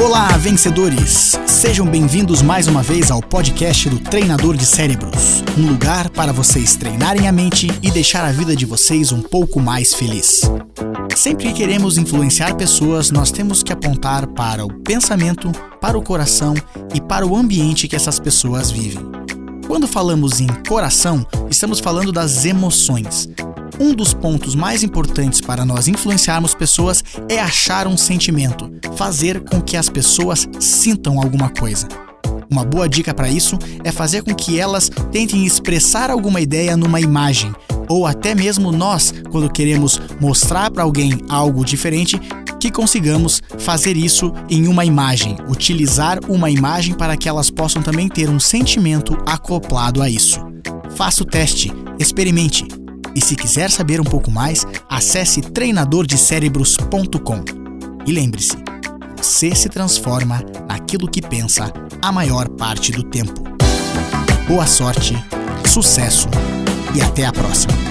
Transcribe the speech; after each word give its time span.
Olá, 0.00 0.28
vencedores! 0.36 1.38
Sejam 1.46 1.84
bem-vindos 1.84 2.40
mais 2.40 2.68
uma 2.68 2.82
vez 2.82 3.10
ao 3.10 3.20
podcast 3.20 3.88
do 3.90 3.98
Treinador 3.98 4.56
de 4.56 4.64
Cérebros 4.64 5.38
um 5.58 5.66
lugar 5.66 6.08
para 6.10 6.32
vocês 6.32 6.76
treinarem 6.76 7.26
a 7.26 7.32
mente 7.32 7.66
e 7.82 7.90
deixar 7.90 8.24
a 8.24 8.30
vida 8.30 8.54
de 8.54 8.64
vocês 8.64 9.10
um 9.10 9.20
pouco 9.20 9.58
mais 9.58 9.92
feliz. 9.92 10.42
Sempre 11.16 11.48
que 11.48 11.52
queremos 11.52 11.98
influenciar 11.98 12.54
pessoas, 12.54 13.10
nós 13.10 13.32
temos 13.32 13.64
que 13.64 13.72
apontar 13.72 14.28
para 14.28 14.64
o 14.64 14.72
pensamento, 14.82 15.50
para 15.80 15.98
o 15.98 16.02
coração 16.02 16.54
e 16.94 17.00
para 17.00 17.26
o 17.26 17.36
ambiente 17.36 17.88
que 17.88 17.96
essas 17.96 18.20
pessoas 18.20 18.70
vivem. 18.70 19.04
Quando 19.66 19.88
falamos 19.88 20.40
em 20.40 20.46
coração, 20.68 21.26
estamos 21.50 21.80
falando 21.80 22.12
das 22.12 22.44
emoções. 22.44 23.28
Um 23.80 23.94
dos 23.94 24.12
pontos 24.12 24.56
mais 24.56 24.82
importantes 24.82 25.40
para 25.40 25.64
nós 25.64 25.86
influenciarmos 25.86 26.52
pessoas 26.52 27.04
é 27.28 27.38
achar 27.38 27.86
um 27.86 27.96
sentimento, 27.96 28.70
fazer 28.96 29.40
com 29.40 29.60
que 29.60 29.76
as 29.76 29.88
pessoas 29.88 30.48
sintam 30.58 31.20
alguma 31.20 31.48
coisa. 31.48 31.86
Uma 32.50 32.64
boa 32.64 32.88
dica 32.88 33.14
para 33.14 33.28
isso 33.28 33.56
é 33.84 33.92
fazer 33.92 34.22
com 34.22 34.34
que 34.34 34.58
elas 34.58 34.90
tentem 35.12 35.46
expressar 35.46 36.10
alguma 36.10 36.40
ideia 36.40 36.76
numa 36.76 37.00
imagem, 37.00 37.52
ou 37.88 38.06
até 38.06 38.34
mesmo 38.34 38.72
nós, 38.72 39.14
quando 39.30 39.50
queremos 39.50 40.00
mostrar 40.20 40.70
para 40.70 40.82
alguém 40.82 41.12
algo 41.28 41.64
diferente, 41.64 42.20
que 42.58 42.72
consigamos 42.72 43.40
fazer 43.58 43.96
isso 43.96 44.32
em 44.50 44.66
uma 44.66 44.84
imagem, 44.84 45.36
utilizar 45.48 46.18
uma 46.28 46.50
imagem 46.50 46.94
para 46.94 47.16
que 47.16 47.28
elas 47.28 47.50
possam 47.50 47.80
também 47.80 48.08
ter 48.08 48.28
um 48.28 48.40
sentimento 48.40 49.16
acoplado 49.24 50.02
a 50.02 50.10
isso. 50.10 50.40
Faça 50.96 51.22
o 51.22 51.26
teste, 51.26 51.72
experimente. 51.98 52.66
E 53.18 53.20
se 53.20 53.34
quiser 53.34 53.68
saber 53.68 54.00
um 54.00 54.04
pouco 54.04 54.30
mais, 54.30 54.64
acesse 54.88 55.40
treinadordecerebros.com. 55.40 57.44
E 58.06 58.12
lembre-se, 58.12 58.56
você 59.16 59.52
se 59.56 59.68
transforma 59.68 60.40
naquilo 60.68 61.10
que 61.10 61.20
pensa 61.20 61.72
a 62.00 62.12
maior 62.12 62.48
parte 62.48 62.92
do 62.92 63.02
tempo. 63.02 63.42
Boa 64.46 64.68
sorte, 64.68 65.16
sucesso 65.66 66.28
e 66.94 67.02
até 67.02 67.26
a 67.26 67.32
próxima! 67.32 67.87